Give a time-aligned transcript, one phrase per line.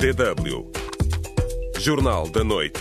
[0.00, 0.72] DW.
[1.78, 2.80] Jornal da Noite.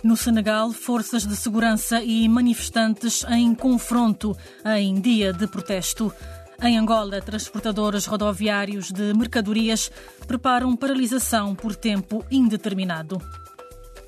[0.00, 4.36] No Senegal, forças de segurança e manifestantes em confronto
[4.78, 6.12] em dia de protesto.
[6.62, 9.90] Em Angola, transportadores rodoviários de mercadorias
[10.24, 13.20] preparam paralisação por tempo indeterminado.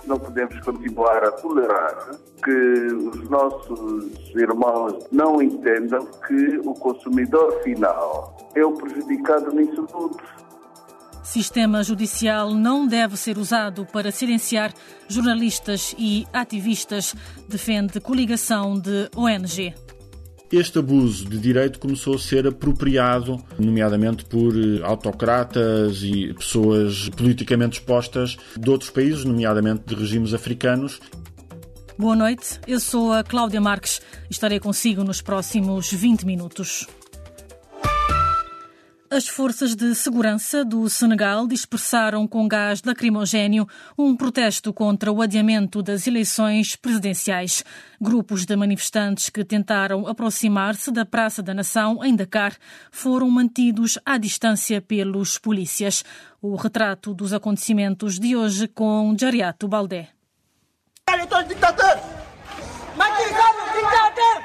[0.07, 2.11] Não podemos continuar a tolerar
[2.43, 10.17] que os nossos irmãos não entendam que o consumidor final é o prejudicado nisso tudo.
[11.23, 14.75] Sistema judicial não deve ser usado para silenciar
[15.09, 17.15] jornalistas e ativistas,
[17.49, 19.75] defende coligação de ONG.
[20.57, 24.55] Este abuso de direito começou a ser apropriado, nomeadamente por
[24.85, 31.01] autocratas e pessoas politicamente expostas de outros países, nomeadamente de regimes africanos.
[31.99, 36.87] Boa noite, eu sou a Cláudia Marques estarei consigo nos próximos 20 minutos.
[39.15, 43.65] As forças de segurança do Senegal dispersaram com gás lacrimogéneo
[43.97, 47.65] um protesto contra o adiamento das eleições presidenciais.
[48.01, 52.57] Grupos de manifestantes que tentaram aproximar-se da Praça da Nação, em Dakar,
[52.91, 56.05] foram mantidos à distância pelos polícias.
[56.43, 60.09] O retrato dos acontecimentos de hoje com Jariato Baldé.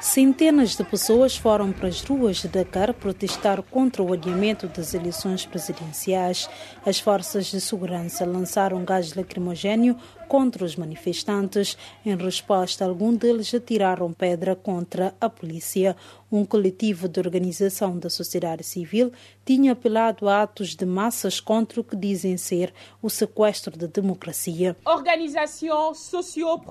[0.02, 5.46] Centenas de pessoas foram para as ruas de Dakar protestar contra o adiamento das eleições
[5.46, 6.50] presidenciais.
[6.86, 9.98] As forças de segurança lançaram gás lacrimogéneo
[10.30, 11.76] contra os manifestantes.
[12.06, 15.98] Em resposta, alguns deles atiraram pedra contra a polícia.
[16.32, 19.12] Um coletivo de organização da sociedade civil
[19.44, 24.78] tinha apelado a atos de massas contra o que dizem ser o sequestro da democracia.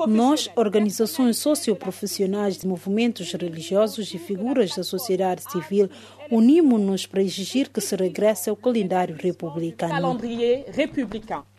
[0.07, 5.91] Nós, organizações socioprofissionais de movimentos religiosos e figuras da sociedade civil,
[6.31, 9.93] unimos-nos para exigir que se regresse ao calendário republicano.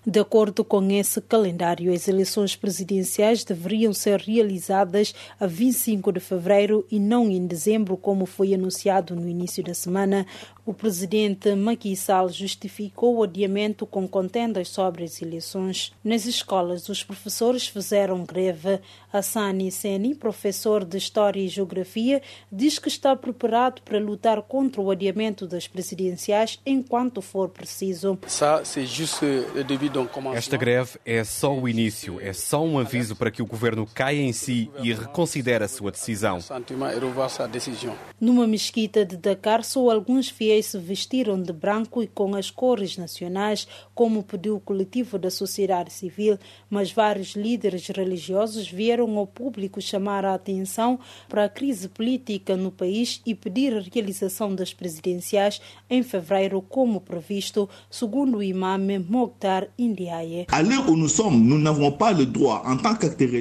[0.06, 6.86] De acordo com esse calendário, as eleições presidenciais deveriam ser realizadas a 25 de fevereiro
[6.90, 10.26] e não em dezembro, como foi anunciado no início da semana.
[10.66, 15.92] O presidente Macky Sall justificou o adiamento com contendas sobre as eleições.
[16.04, 18.80] Nas escolas, os professores fizeram greve.
[19.12, 22.22] Hassani Seni, professor de História e Geografia,
[22.52, 28.18] diz que está preparado para lutar contra o adiamento das presidenciais enquanto for preciso.
[30.36, 34.22] Esta greve é só o início, é só um aviso para que o governo caia
[34.22, 36.40] em si e reconsidere a sua decisão.
[38.20, 42.98] Numa mesquita de Dakar, só alguns fiéis se vestiram de branco e com as cores
[42.98, 46.38] nacionais, como pediu o coletivo da sociedade civil,
[46.70, 52.72] mas vários líderes religiosos vieram ao público chamar a atenção para a crise política no
[52.72, 59.68] país e pedir a realização das presidenciais em fevereiro, como previsto, segundo o imame Mokhtar
[59.78, 60.48] Indiaye.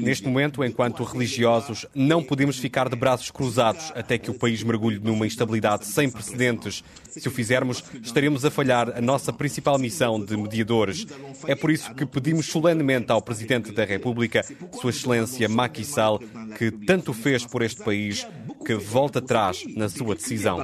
[0.02, 4.98] Neste momento, enquanto religiosos, não podemos ficar de braços cruzados até que o país mergulhe
[4.98, 6.82] numa instabilidade sem precedentes.
[7.08, 11.06] Se o fizermos, estaremos a falhar a nossa principal missão de mediadores.
[11.46, 14.44] É por isso que pedimos solenemente ao Presidente da República,
[14.80, 16.20] Sua Excelência Macky Sall,
[16.56, 18.26] que tanto fez por este país,
[18.68, 20.58] que volte atrás na sua decisão.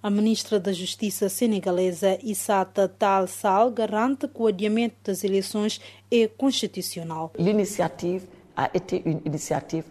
[0.00, 6.28] A ministra da Justiça senegalesa Issata Tal Sall garante que o adiamento das eleições é
[6.28, 7.32] constitucional.
[7.36, 9.84] L'initiative a été une initiative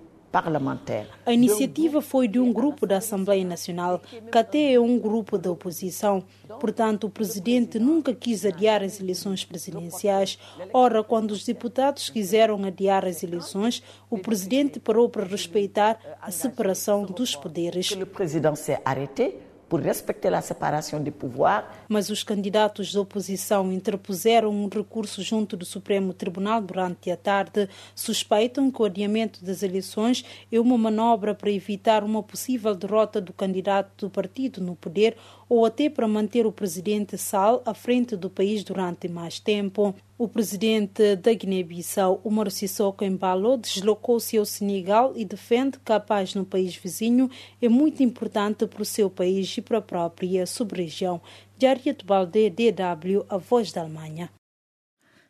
[1.25, 3.99] a iniciativa foi de um grupo da Assembleia Nacional,
[4.31, 6.23] que até é um grupo da oposição.
[6.59, 10.37] Portanto, o presidente nunca quis adiar as eleições presidenciais.
[10.71, 17.05] Ora, quando os deputados quiseram adiar as eleições, o presidente parou para respeitar a separação
[17.05, 17.91] dos poderes.
[17.91, 21.85] O presidente s'est arrêté por respeitar a separação de pouvoir.
[21.87, 27.69] Mas os candidatos da oposição interpuseram um recurso junto do Supremo Tribunal durante a tarde.
[27.93, 33.31] Suspeitam que o adiamento das eleições é uma manobra para evitar uma possível derrota do
[33.31, 35.15] candidato do partido no poder
[35.49, 39.95] ou até para manter o presidente Sall à frente do país durante mais tempo.
[40.15, 46.35] O presidente da Guiné-Bissau, Umar Sissoko Embalo, deslocou-se ao Senegal e defende que a paz
[46.35, 47.29] no país vizinho
[47.59, 51.19] é muito importante para o seu país e para a própria sub-região.
[51.59, 54.29] Jariet Balde, DW, A Voz da Alemanha.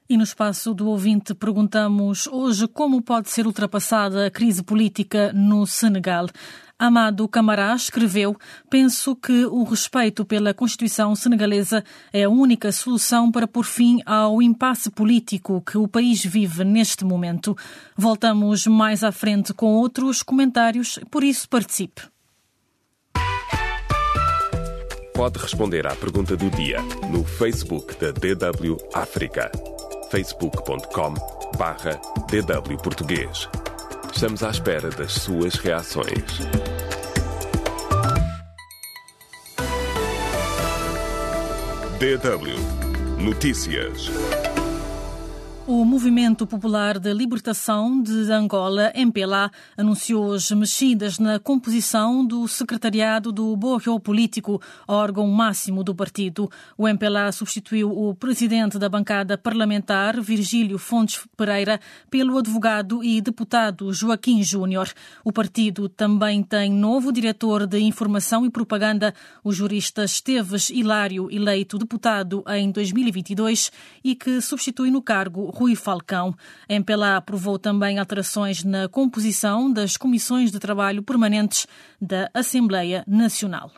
[0.10, 5.68] E no espaço do ouvinte perguntamos hoje como pode ser ultrapassada a crise política no
[5.68, 6.26] Senegal.
[6.80, 8.38] Amado Camará escreveu:
[8.70, 11.84] Penso que o respeito pela Constituição senegalesa
[12.14, 17.04] é a única solução para pôr fim ao impasse político que o país vive neste
[17.04, 17.56] momento.
[17.98, 22.04] Voltamos mais à frente com outros comentários, por isso participe.
[25.20, 26.82] pode responder à pergunta do dia
[27.12, 29.52] no Facebook da DW África.
[30.10, 31.14] facebook.com
[31.58, 32.00] barra
[32.30, 33.50] DW Português.
[34.14, 36.24] Estamos à espera das suas reações.
[42.00, 42.56] DW
[43.18, 44.10] Notícias.
[45.72, 53.32] O Movimento Popular de Libertação de Angola, MPLA, anunciou hoje mexidas na composição do secretariado
[53.32, 56.50] do Borro Político, órgão máximo do partido.
[56.76, 61.80] O MPLA substituiu o presidente da bancada parlamentar, Virgílio Fontes Pereira,
[62.10, 64.92] pelo advogado e deputado Joaquim Júnior.
[65.24, 69.14] O partido também tem novo diretor de Informação e Propaganda,
[69.44, 73.72] o jurista Esteves Hilário, eleito deputado em 2022
[74.04, 76.34] e que substitui no cargo Rui Falcão.
[76.70, 81.68] A MPLA aprovou também alterações na composição das comissões de trabalho permanentes
[82.02, 83.70] da Assembleia Nacional.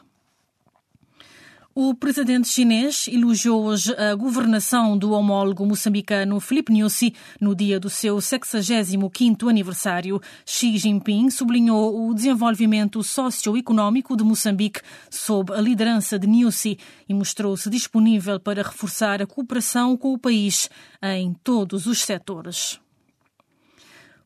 [1.73, 7.89] O presidente chinês elogiou hoje a governação do homólogo moçambicano Filipe Nyusi no dia do
[7.89, 10.19] seu 65º aniversário.
[10.45, 16.77] Xi Jinping sublinhou o desenvolvimento socioeconómico de Moçambique sob a liderança de Nyusi
[17.07, 20.69] e mostrou-se disponível para reforçar a cooperação com o país
[21.01, 22.81] em todos os setores.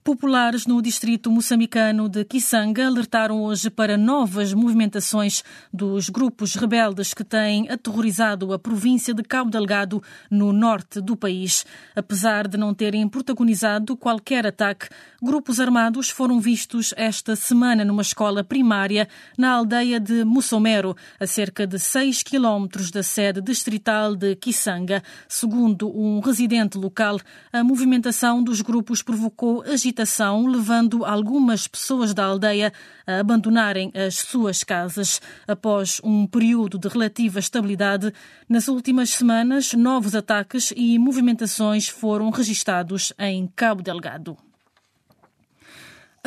[0.06, 5.44] Populares no distrito moçambicano de Kisanga alertaram hoje para novas movimentações
[5.74, 11.66] dos grupos rebeldes que têm aterrorizado a província de Cabo Delgado, no norte do país.
[11.96, 14.90] Apesar de não terem protagonizado qualquer ataque,
[15.26, 21.66] grupos armados foram vistos esta semana numa escola primária na aldeia de Mussomero, a cerca
[21.66, 25.02] de 6 quilómetros da sede distrital de Kisanga.
[25.28, 27.20] Segundo um residente local,
[27.52, 32.72] a movimentação dos grupos provocou agitação levando algumas pessoas da aldeia
[33.08, 35.20] a abandonarem as suas casas.
[35.48, 38.14] Após um período de relativa estabilidade,
[38.48, 44.38] nas últimas semanas, novos ataques e movimentações foram registados em Cabo Delgado.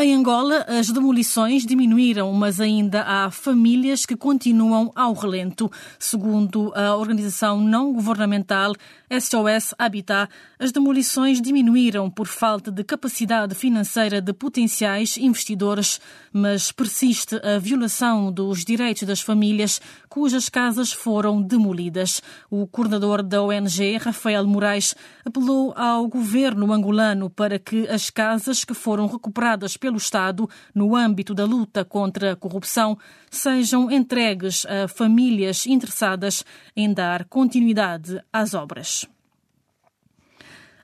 [0.01, 5.69] Em Angola, as demolições diminuíram, mas ainda há famílias que continuam ao relento.
[5.99, 8.75] Segundo a organização não governamental
[9.11, 16.01] SOS Habitat, as demolições diminuíram por falta de capacidade financeira de potenciais investidores,
[16.33, 22.21] mas persiste a violação dos direitos das famílias cujas casas foram demolidas.
[22.51, 24.95] O coordenador da ONG, Rafael Moraes,
[25.25, 31.35] apelou ao governo angolano para que as casas que foram recuperadas pelo Estado no âmbito
[31.35, 32.99] da luta contra a corrupção
[33.31, 36.45] sejam entregues a famílias interessadas
[36.77, 38.98] em dar continuidade às obras.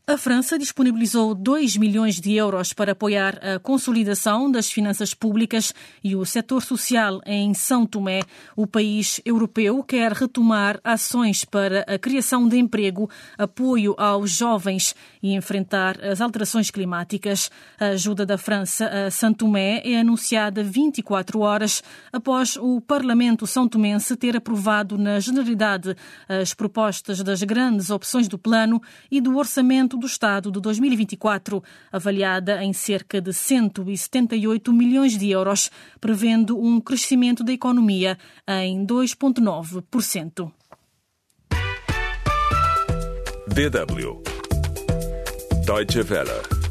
[0.06, 5.72] A França disponibilizou 2 milhões de euros para apoiar a consolidação das finanças públicas
[6.04, 8.20] e o setor social em São Tomé.
[8.54, 13.08] O país europeu quer retomar ações para a criação de emprego,
[13.38, 17.50] apoio aos jovens e enfrentar as alterações climáticas.
[17.80, 23.66] A ajuda da França a São Tomé é anunciada 24 horas após o Parlamento são
[23.66, 25.96] tomense ter aprovado na generalidade
[26.28, 31.62] as propostas das grandes opções do plano e do orçamento orçamento do Estado de 2024,
[31.92, 35.70] avaliada em cerca de 178 milhões de euros,
[36.00, 40.50] prevendo um crescimento da economia em 2,9%.
[43.46, 44.22] DW
[45.64, 46.63] Deutsche Welle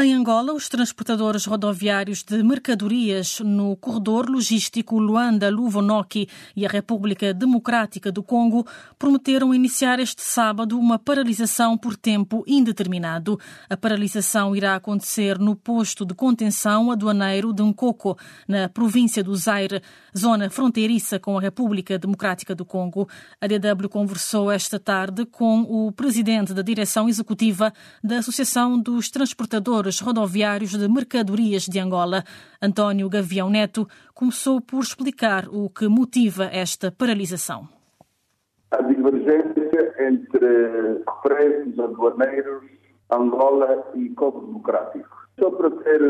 [0.00, 8.12] Em Angola, os transportadores rodoviários de mercadorias no corredor logístico Luanda-Luvonoki e a República Democrática
[8.12, 8.64] do Congo
[8.96, 13.40] prometeram iniciar este sábado uma paralisação por tempo indeterminado.
[13.68, 19.82] A paralisação irá acontecer no posto de contenção aduaneiro de Nkoko, na província do Zaire,
[20.16, 23.08] zona fronteiriça com a República Democrática do Congo.
[23.40, 29.87] A DW conversou esta tarde com o presidente da direção executiva da Associação dos Transportadores
[29.88, 32.22] operadores rodoviários de mercadorias de Angola.
[32.60, 37.68] António Gavião Neto começou por explicar o que motiva esta paralisação.
[38.70, 42.64] A divergência entre preços aduaneiros
[43.10, 45.08] Angola e Congo Democrático.
[45.38, 46.02] Só para ter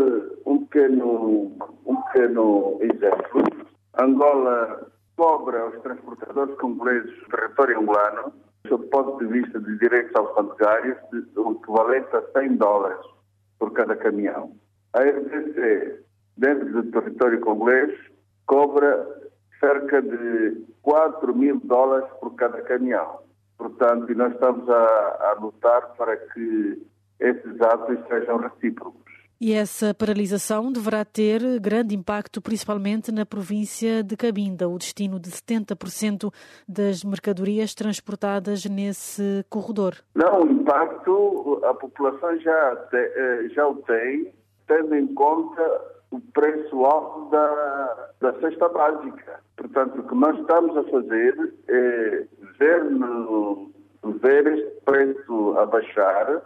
[0.44, 1.52] um pequeno,
[1.86, 3.42] um pequeno exemplo,
[4.00, 8.32] Angola cobra aos transportadores congoleses do território angolano,
[8.66, 10.98] sob o ponto de vista de direitos alfandegários,
[11.36, 13.17] o equivalente a 100 dólares
[13.58, 14.52] por cada caminhão.
[14.92, 16.00] A RDC,
[16.36, 17.98] dentro do território congolês,
[18.46, 19.06] cobra
[19.60, 23.20] cerca de 4 mil dólares por cada caminhão.
[23.56, 26.86] Portanto, nós estamos a, a lutar para que
[27.20, 29.07] esses atos sejam recíprocos.
[29.40, 35.30] E essa paralisação deverá ter grande impacto, principalmente na província de Cabinda, o destino de
[35.30, 36.32] 70%
[36.68, 39.94] das mercadorias transportadas nesse corredor.
[40.12, 44.32] Não, o impacto a população já, te, eh, já o tem,
[44.66, 45.62] tendo em conta
[46.10, 49.40] o preço alto da, da cesta básica.
[49.56, 52.24] Portanto, o que nós estamos a fazer é
[52.58, 53.70] ver, no,
[54.20, 56.42] ver este preço abaixar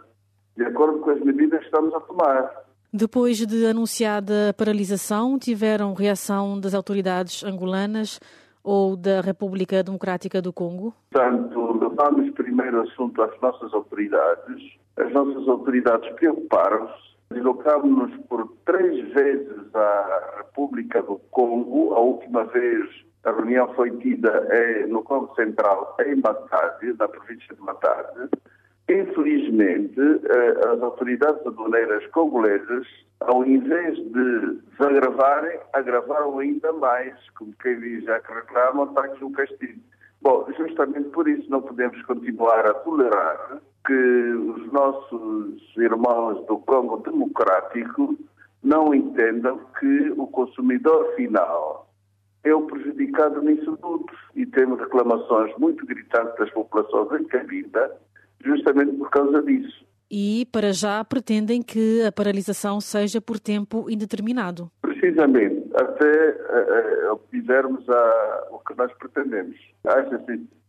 [0.55, 2.63] de acordo com as medidas que estamos a tomar.
[2.95, 8.19] Depois de anunciada a paralisação, tiveram reação das autoridades angolanas
[8.63, 10.93] ou da República Democrática do Congo?
[11.09, 14.77] Portanto, levamos primeiro assunto às nossas autoridades.
[14.95, 16.93] As nossas autoridades preocuparam-se.
[17.31, 21.95] Deslocámos-nos por três vezes à República do Congo.
[21.95, 22.87] A última vez
[23.23, 28.29] a reunião foi tida é, no Congo Central, em Matadi, na província de Matadi.
[28.89, 32.85] Infelizmente, eh, as autoridades aduaneiras congolesas,
[33.21, 39.23] ao invés de desagravarem, agravaram ainda mais, como quem diz, já que reclamam, está aqui
[39.23, 39.79] um castigo.
[40.21, 46.97] Bom, justamente por isso não podemos continuar a tolerar que os nossos irmãos do Congo
[46.97, 48.17] Democrático
[48.63, 51.87] não entendam que o consumidor final
[52.43, 54.05] é o prejudicado nisso tudo.
[54.35, 57.97] E temos reclamações muito gritantes das populações em Cabinda,
[58.43, 59.83] justamente por causa disso.
[60.11, 64.69] E, para já, pretendem que a paralisação seja por tempo indeterminado.
[64.79, 69.57] Precisamente, até uh, obtivermos a, o que nós pretendemos.
[69.87, 70.23] Há essa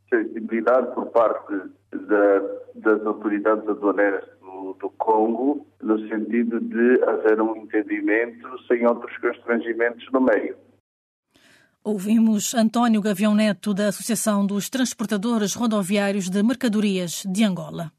[0.08, 1.52] sensibilidade por parte
[1.92, 2.40] da,
[2.76, 10.06] das autoridades aduaneiras do, do, Congo, no sentido de haver um entendimento sem outros constrangimentos
[10.10, 10.56] no meio.
[11.86, 17.92] Ouvimos António Gavião Neto, da Associação dos Transportadores Rodoviários de Mercadorias de Angola.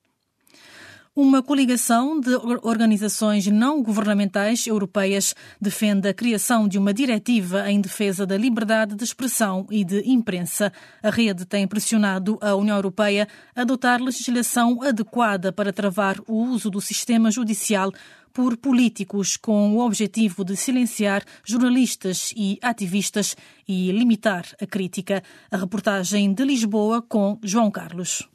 [1.15, 8.25] Uma coligação de organizações não governamentais europeias defende a criação de uma diretiva em defesa
[8.25, 10.73] da liberdade de expressão e de imprensa.
[11.03, 16.71] A rede tem pressionado a União Europeia a adotar legislação adequada para travar o uso
[16.71, 17.91] do sistema judicial
[18.35, 23.33] por políticos com o objetivo de silenciar jornalistas e ativistas
[23.65, 25.23] e limitar a crítica.
[25.49, 28.34] A reportagem de Lisboa com João Carlos.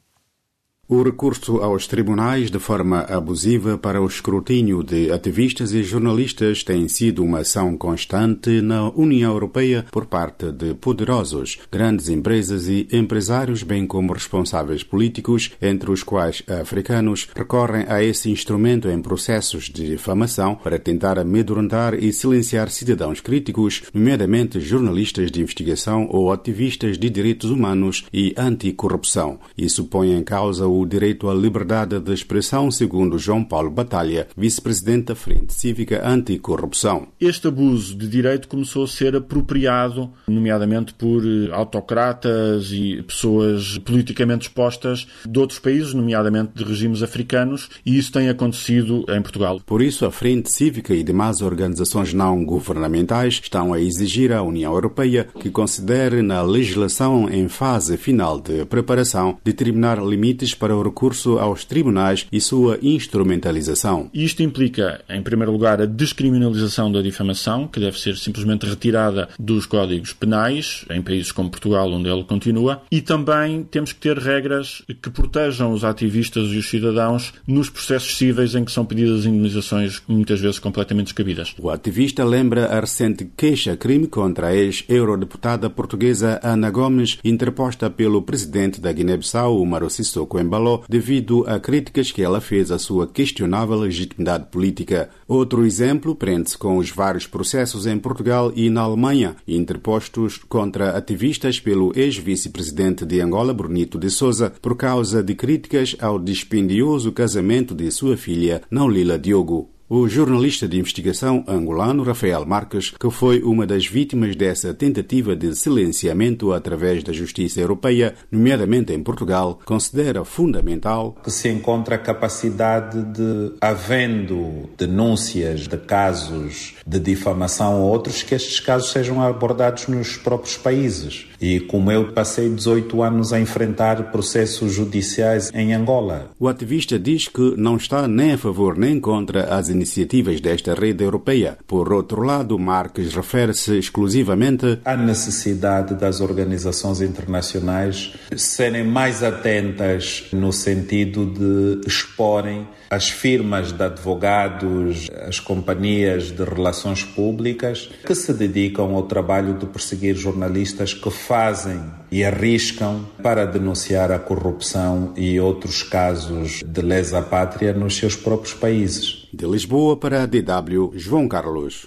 [0.92, 6.88] O recurso aos tribunais de forma abusiva para o escrutínio de ativistas e jornalistas tem
[6.88, 13.62] sido uma ação constante na União Europeia por parte de poderosos, grandes empresas e empresários,
[13.62, 19.90] bem como responsáveis políticos, entre os quais africanos, recorrem a esse instrumento em processos de
[19.90, 27.08] difamação para tentar amedrontar e silenciar cidadãos críticos, nomeadamente jornalistas de investigação ou ativistas de
[27.08, 29.38] direitos humanos e anticorrupção.
[29.56, 34.28] Isso põe em causa o o direito à liberdade de expressão, segundo João Paulo Batalha,
[34.36, 37.08] vice-presidente da Frente Cívica Anticorrupção.
[37.20, 44.48] Este abuso de direito começou a ser apropriado, nomeadamente por eh, autocratas e pessoas politicamente
[44.48, 49.60] expostas de outros países, nomeadamente de regimes africanos, e isso tem acontecido em Portugal.
[49.64, 54.72] Por isso, a Frente Cívica e demais organizações não governamentais estão a exigir à União
[54.72, 60.82] Europeia que considere na legislação em fase final de preparação determinar limites para para o
[60.84, 64.08] recurso aos tribunais e sua instrumentalização.
[64.14, 69.66] Isto implica, em primeiro lugar, a descriminalização da difamação, que deve ser simplesmente retirada dos
[69.66, 74.82] códigos penais, em países como Portugal, onde ela continua, e também temos que ter regras
[75.02, 80.00] que protejam os ativistas e os cidadãos nos processos cíveis em que são pedidas indemnizações
[80.06, 81.52] muitas vezes completamente descabidas.
[81.58, 88.80] O ativista lembra a recente queixa-crime contra a ex-eurodeputada portuguesa Ana Gomes, interposta pelo presidente
[88.80, 94.46] da Guiné-Bissau, Umaro Sissoko Embalo, devido a críticas que ela fez à sua questionável legitimidade
[94.50, 95.10] política.
[95.26, 101.58] Outro exemplo prende-se com os vários processos em Portugal e na Alemanha, interpostos contra ativistas
[101.58, 107.90] pelo ex-vice-presidente de Angola, Bonito de Souza, por causa de críticas ao dispendioso casamento de
[107.90, 109.79] sua filha, Naulila Diogo.
[109.92, 115.52] O jornalista de investigação angolano Rafael Marques, que foi uma das vítimas dessa tentativa de
[115.56, 123.02] silenciamento através da justiça europeia, nomeadamente em Portugal, considera fundamental que se encontra a capacidade
[123.02, 130.16] de, havendo denúncias de casos de difamação ou outros, que estes casos sejam abordados nos
[130.16, 131.26] próprios países.
[131.40, 136.30] E como eu passei 18 anos a enfrentar processos judiciais em Angola.
[136.38, 141.02] O ativista diz que não está nem a favor nem contra as iniciativas desta rede
[141.02, 141.56] europeia.
[141.66, 150.52] Por outro lado, Marques refere-se exclusivamente à necessidade das organizações internacionais serem mais atentas no
[150.52, 158.96] sentido de exporem as firmas de advogados, as companhias de relações públicas que se dedicam
[158.96, 161.80] ao trabalho de perseguir jornalistas que fazem
[162.10, 168.54] e arriscam para denunciar a corrupção e outros casos de lesa pátria nos seus próprios
[168.54, 169.28] países.
[169.32, 171.86] De Lisboa para a DW, João Carlos.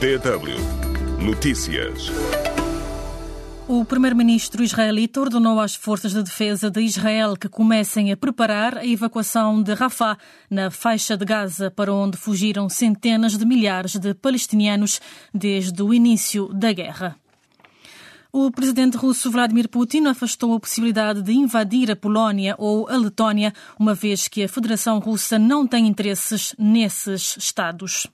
[0.00, 2.10] DW Notícias.
[3.66, 8.86] O primeiro-ministro israelita ordenou às forças de defesa de Israel que comecem a preparar a
[8.86, 10.18] evacuação de Rafah,
[10.50, 15.00] na faixa de Gaza, para onde fugiram centenas de milhares de palestinianos
[15.32, 17.16] desde o início da guerra.
[18.30, 23.54] O presidente russo Vladimir Putin afastou a possibilidade de invadir a Polónia ou a Letónia,
[23.78, 28.08] uma vez que a Federação Russa não tem interesses nesses estados.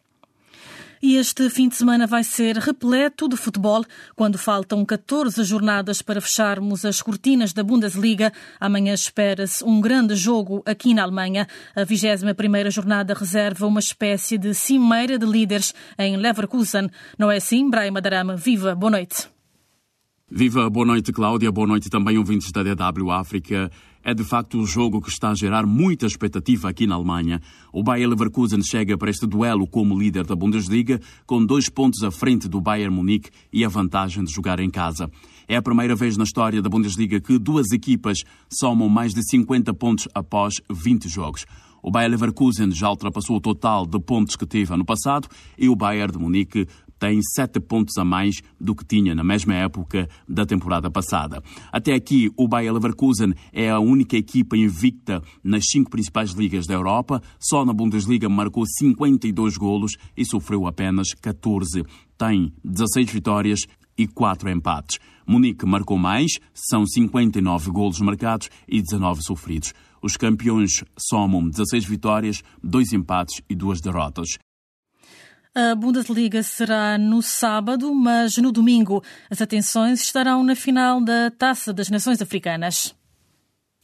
[1.02, 3.82] E este fim de semana vai ser repleto de futebol,
[4.14, 8.30] quando faltam 14 jornadas para fecharmos as cortinas da Bundesliga.
[8.60, 11.48] Amanhã espera-se um grande jogo aqui na Alemanha.
[11.74, 16.90] A 21ª jornada reserva uma espécie de cimeira de líderes em Leverkusen.
[17.18, 18.36] Não é assim, Brian Madarama?
[18.36, 19.26] Viva, boa noite.
[20.30, 21.50] Viva, boa noite, Cláudia.
[21.50, 23.70] Boa noite também, ouvintes da DW África.
[24.02, 27.40] É de facto um jogo que está a gerar muita expectativa aqui na Alemanha.
[27.70, 32.10] O Bayer Leverkusen chega para este duelo como líder da Bundesliga, com dois pontos à
[32.10, 35.10] frente do Bayern Munique e a vantagem de jogar em casa.
[35.46, 38.18] É a primeira vez na história da Bundesliga que duas equipas
[38.50, 41.44] somam mais de 50 pontos após 20 jogos.
[41.82, 45.28] O Bayer Leverkusen já ultrapassou o total de pontos que teve ano passado
[45.58, 46.66] e o Bayern de Munique
[47.00, 51.42] tem sete pontos a mais do que tinha na mesma época da temporada passada.
[51.72, 56.74] Até aqui, o Bayer Leverkusen é a única equipa invicta nas cinco principais ligas da
[56.74, 57.22] Europa.
[57.38, 61.84] Só na Bundesliga marcou 52 golos e sofreu apenas 14.
[62.18, 63.60] Tem 16 vitórias
[63.96, 64.98] e 4 empates.
[65.26, 69.72] Munique marcou mais, são 59 golos marcados e 19 sofridos.
[70.02, 74.38] Os campeões somam 16 vitórias, 2 empates e 2 derrotas.
[75.54, 81.72] A Bundesliga será no sábado, mas no domingo as atenções estarão na final da Taça
[81.72, 82.94] das Nações Africanas.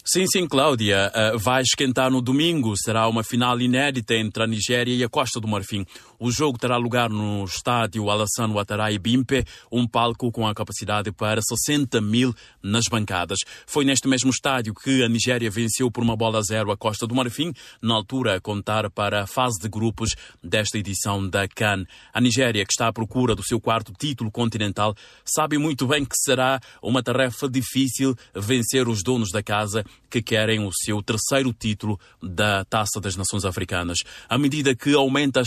[0.04, 1.10] Sim, sim, Cláudia.
[1.12, 2.76] Uh, vai esquentar no domingo.
[2.76, 5.84] Será uma final inédita entre a Nigéria e a Costa do Marfim.
[6.18, 11.40] O jogo terá lugar no estádio Alassane Ouattara Bimpe, um palco com a capacidade para
[11.42, 13.40] 60 mil nas bancadas.
[13.66, 17.06] Foi neste mesmo estádio que a Nigéria venceu por uma bola a zero a Costa
[17.06, 17.52] do Marfim,
[17.82, 21.84] na altura a contar para a fase de grupos desta edição da CAN.
[22.12, 26.16] A Nigéria, que está à procura do seu quarto título continental, sabe muito bem que
[26.16, 31.98] será uma tarefa difícil vencer os donos da casa que querem o seu terceiro título
[32.22, 33.98] da Taça das Nações Africanas.
[34.28, 35.42] À medida que aumenta a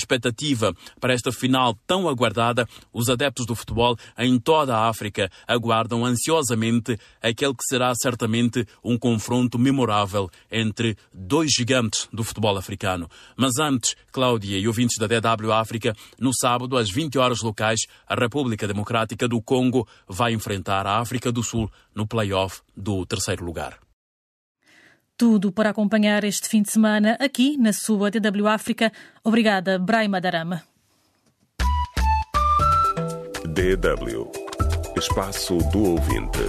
[0.60, 6.06] expectativa para esta final tão aguardada, os adeptos do futebol em toda a África aguardam
[6.06, 13.10] ansiosamente aquele que será certamente um confronto memorável entre dois gigantes do futebol africano.
[13.36, 18.16] Mas antes, Cláudia e ouvintes da DW África, no sábado, às 20 horas locais, a
[18.16, 23.89] República Democrática do Congo vai enfrentar a África do Sul no play-off do terceiro lugar.
[25.20, 28.90] Tudo para acompanhar este fim de semana aqui na sua DW África.
[29.22, 30.64] Obrigada, Braima Darama.
[33.44, 34.32] DW
[34.98, 36.40] Espaço do Ouvinte.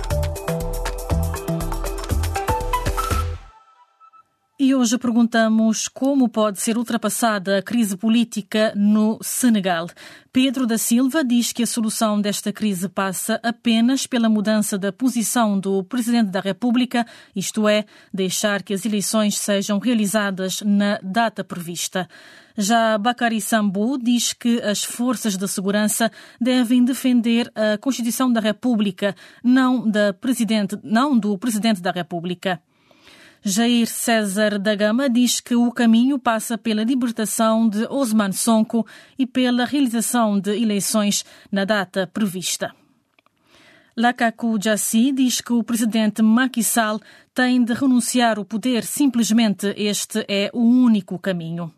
[4.63, 9.89] E hoje perguntamos como pode ser ultrapassada a crise política no Senegal.
[10.31, 15.59] Pedro da Silva diz que a solução desta crise passa apenas pela mudança da posição
[15.59, 22.07] do Presidente da República, isto é, deixar que as eleições sejam realizadas na data prevista.
[22.55, 29.17] Já Bakari Sambu diz que as forças de segurança devem defender a Constituição da República,
[29.43, 32.61] não, da presidente, não do Presidente da República.
[33.43, 38.87] Jair César da Gama diz que o caminho passa pela libertação de Osman Sonko
[39.19, 42.75] e pela realização de eleições na data prevista.
[43.97, 47.01] Lakaku Jassi diz que o presidente Macky Sall
[47.35, 51.73] tem de renunciar ao poder, simplesmente este é o único caminho.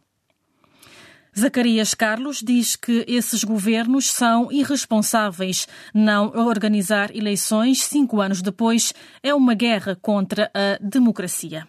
[1.39, 5.67] Zacarias Carlos diz que esses governos são irresponsáveis.
[5.95, 8.93] Não organizar eleições cinco anos depois
[9.23, 11.67] é uma guerra contra a democracia.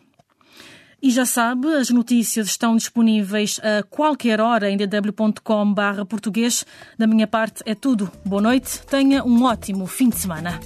[1.02, 6.66] E já sabe, as notícias estão disponíveis a qualquer hora em dw.com/português.
[6.98, 8.10] Da minha parte é tudo.
[8.26, 10.60] Boa noite, tenha um ótimo fim de semana.